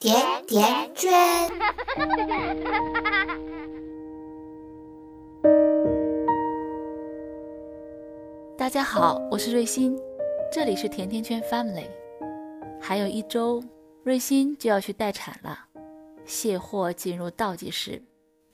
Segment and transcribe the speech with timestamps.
[0.00, 0.14] 甜
[0.46, 1.10] 甜圈。
[8.56, 9.98] 大家好，我是瑞欣，
[10.52, 11.88] 这里是甜甜圈 Family。
[12.80, 13.60] 还有一周，
[14.04, 15.58] 瑞欣就要去待产了，
[16.24, 18.00] 卸货进入倒计时。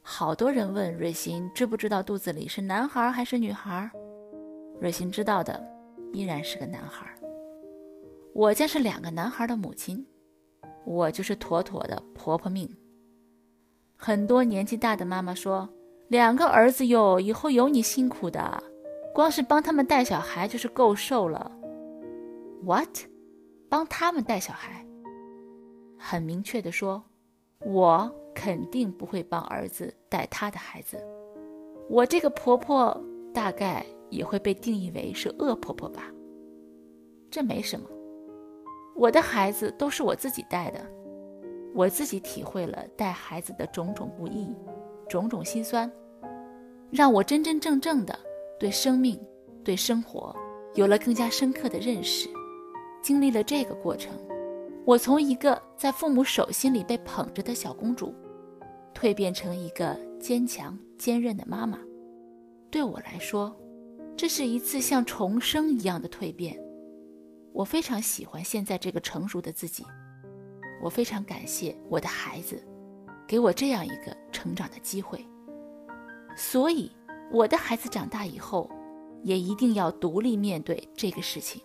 [0.00, 3.90] 好多人问瑞欣知不知道肚子里是男孩还是女孩？
[4.80, 5.62] 瑞欣知道的，
[6.14, 7.06] 依然是个男孩。
[8.32, 10.06] 我家是两个男孩的母亲，
[10.86, 12.66] 我就是妥妥的婆婆命。
[13.96, 15.68] 很多年纪大的妈妈说
[16.08, 18.62] ：“两个儿子哟，以后有你辛苦的，
[19.12, 21.50] 光是帮他们带小孩就是够受了。
[22.62, 22.88] ”What？
[23.68, 24.86] 帮他们带小孩？
[25.98, 27.02] 很明确的说，
[27.64, 31.02] 我肯定不会帮儿子带他的孩子。
[31.88, 32.98] 我这个婆婆
[33.34, 36.12] 大概也会被定义为是恶婆婆吧？
[37.28, 37.88] 这没什么。
[38.96, 40.80] 我的孩子都是我自己带的，
[41.74, 44.48] 我自己体会了带孩子的种种不易，
[45.06, 45.90] 种种心酸，
[46.90, 48.18] 让我真真正正的
[48.58, 49.20] 对生命、
[49.62, 50.34] 对生活
[50.74, 52.26] 有了更加深刻的认识。
[53.02, 54.14] 经历了这个过程，
[54.86, 58.14] 我从一个在父母手心里被捧着的小公主，
[58.94, 61.78] 蜕变成一个坚强坚韧的妈妈。
[62.70, 63.54] 对我来说，
[64.16, 66.58] 这是一次像重生一样的蜕变。
[67.56, 69.82] 我非常喜欢现在这个成熟的自己，
[70.82, 72.62] 我非常感谢我的孩子，
[73.26, 75.26] 给我这样一个成长的机会。
[76.36, 76.92] 所以，
[77.32, 78.70] 我的孩子长大以后，
[79.22, 81.62] 也一定要独立面对这个事情。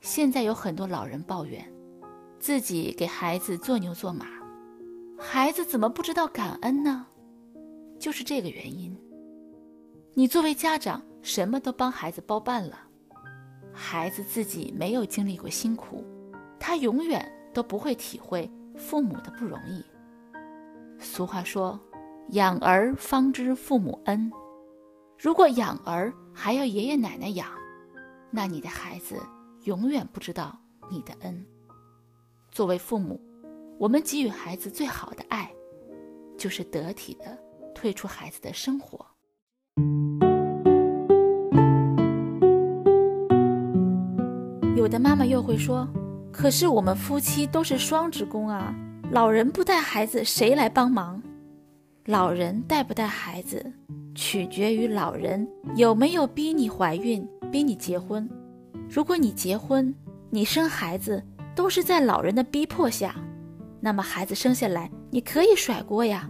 [0.00, 1.72] 现在有很多老人抱怨，
[2.40, 4.26] 自己给孩子做牛做马，
[5.16, 7.06] 孩子怎么不知道感恩呢？
[8.00, 8.92] 就是这个原因。
[10.14, 12.88] 你作为家长，什么都帮孩子包办了。
[13.72, 16.04] 孩子自己没有经历过辛苦，
[16.58, 19.84] 他永远都不会体会父母的不容易。
[20.98, 21.78] 俗话说
[22.30, 24.30] ：“养儿方知父母恩。”
[25.18, 27.48] 如果养儿还要爷爷奶奶养，
[28.30, 29.16] 那你的孩子
[29.64, 30.58] 永远不知道
[30.90, 31.46] 你的恩。
[32.50, 33.20] 作为父母，
[33.78, 35.50] 我们给予孩子最好的爱，
[36.36, 37.38] 就是得体的
[37.74, 39.06] 退出孩子的生活。
[44.74, 45.86] 有的妈妈又会说
[46.32, 48.74] ：“可是我们夫妻都是双职工啊，
[49.10, 51.22] 老人不带孩子，谁来帮忙？
[52.06, 53.70] 老人带不带孩子，
[54.14, 55.46] 取决于老人
[55.76, 58.28] 有没有逼你怀孕、逼你结婚。
[58.88, 59.94] 如果你结婚、
[60.30, 61.22] 你生孩子
[61.54, 63.14] 都是在老人的逼迫下，
[63.78, 66.28] 那么孩子生下来你可以甩锅呀。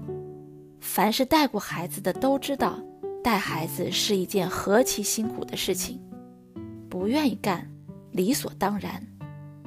[0.80, 2.78] 凡是带过孩子的都知道，
[3.22, 6.00] 带孩子是一件何其辛苦的事情，
[6.90, 7.66] 不愿意干。”
[8.12, 9.04] 理所当然，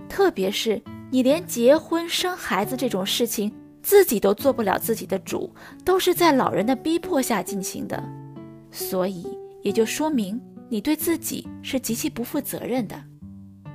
[0.08, 3.52] 特别是你连结婚生孩子这种事情
[3.82, 8.02] 自己都做不了自己的主，都是在老人的逼迫下进行的，
[8.72, 9.26] 所以
[9.62, 12.96] 也就说明你对自己是极其不负责任的。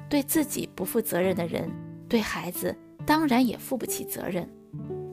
[0.08, 1.70] 对自己不负责任的人，
[2.08, 2.76] 对孩子
[3.06, 4.48] 当然也负不起责任。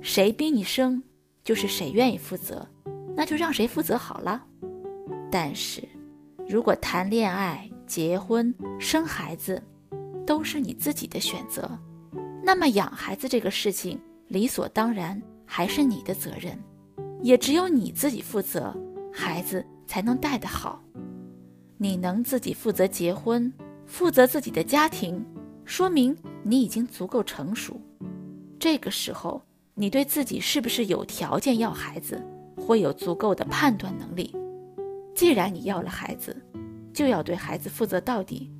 [0.01, 1.03] 谁逼你生，
[1.43, 2.67] 就是谁愿意负责，
[3.15, 4.43] 那就让谁负责好了。
[5.29, 5.83] 但是，
[6.49, 9.63] 如果谈恋爱，结婚、生孩子，
[10.25, 11.69] 都是你自己的选择。
[12.43, 16.57] 那么养孩子这个事情，理所当然还是你的责任，
[17.21, 18.75] 也只有你自己负责，
[19.11, 20.81] 孩子才能带得好。
[21.77, 23.51] 你能自己负责结婚，
[23.85, 25.25] 负责自己的家庭，
[25.63, 27.79] 说明你已经足够成熟。
[28.59, 29.41] 这个时候，
[29.75, 32.21] 你对自己是不是有条件要孩子，
[32.55, 34.33] 会有足够的判断能力。
[35.13, 36.35] 既然你要了孩子，
[36.97, 38.51] 就要对孩子负责到底，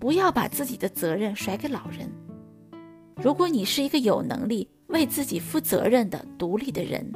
[0.00, 2.10] 不要把自己的责任甩给老人。
[3.14, 7.08] 如果你是一个有能力为自己负责任的独立的人，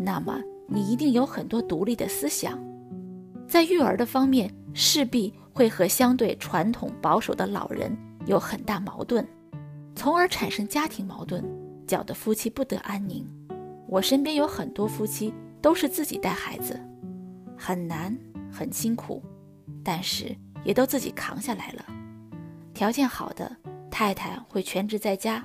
[0.00, 2.58] 那么你一定有很多独立的思想，
[3.46, 7.96] 在育儿的方面势必会和相对传统保守的老人
[8.26, 9.24] 有很大矛盾，
[9.94, 11.44] 从而产生家庭矛盾，
[11.86, 13.24] 搅得夫妻不得安宁。
[13.86, 16.76] 我身边有很多夫妻都是自己带孩子，
[17.56, 18.18] 很难，
[18.50, 19.22] 很辛苦。
[19.84, 21.84] 但是也都自己扛下来了。
[22.74, 23.56] 条件好的
[23.90, 25.44] 太太会全职在家，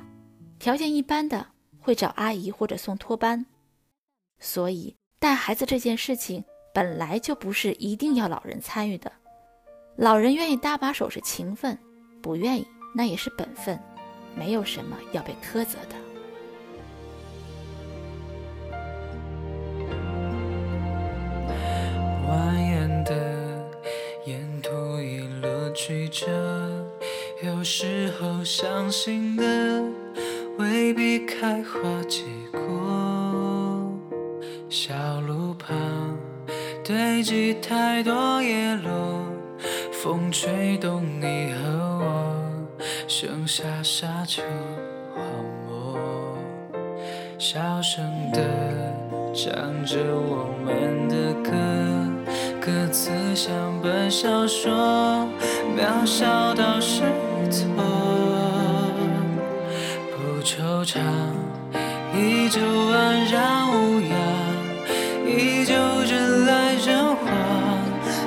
[0.60, 1.46] 条件一般的
[1.80, 3.46] 会找阿姨或者送托班。
[4.40, 6.44] 所以带孩子这件事情
[6.74, 9.12] 本来就不是一定要老人参与的，
[9.96, 11.78] 老人愿意搭把手是情分，
[12.22, 13.80] 不愿意那也是本分，
[14.36, 15.96] 没有什么要被苛责的。
[25.88, 26.26] 曲折，
[27.44, 29.44] 有时候伤心的
[30.58, 33.94] 未必开花结果，
[34.68, 35.78] 小路旁
[36.84, 39.28] 堆积太多叶落，
[39.92, 42.36] 风吹动你和我，
[43.08, 44.42] 剩下沙丘
[45.14, 45.24] 荒
[45.70, 46.00] 漠，
[47.38, 48.42] 小声的
[49.36, 51.52] 唱着我们的歌，
[52.66, 55.28] 歌词像本小说，
[55.78, 57.02] 渺小到失
[57.52, 57.64] 措。
[60.10, 60.98] 不惆怅，
[62.18, 62.60] 依旧
[62.92, 64.18] 安然无恙，
[65.28, 65.76] 依旧
[66.10, 67.16] 人来人往，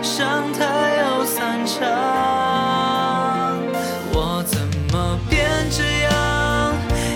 [0.05, 0.65] 上台
[1.03, 1.83] 又散场。
[4.13, 4.61] 我怎
[4.93, 6.73] 么变这样，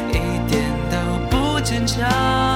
[0.09, 0.19] 一
[0.51, 0.61] 点
[0.91, 0.97] 都
[1.31, 2.52] 不坚强？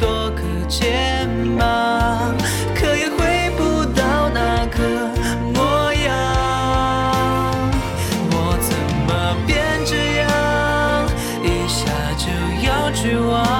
[0.00, 2.34] 多个肩膀
[2.74, 4.78] 可也回不到那个
[5.52, 6.08] 模样。
[8.32, 8.74] 我怎
[9.06, 9.54] 么变
[9.84, 10.26] 这样？
[11.44, 11.84] 一下
[12.16, 12.26] 就
[12.66, 13.59] 要绝望。